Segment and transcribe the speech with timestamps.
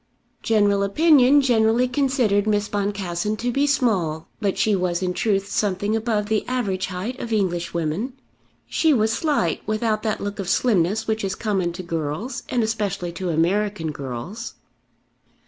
[0.41, 5.95] General opinion generally considered Miss Boncassen to be small, but she was in truth something
[5.95, 8.13] above the average height of English women.
[8.67, 13.11] She was slight, without that look of slimness which is common to girls, and especially
[13.11, 14.55] to American girls.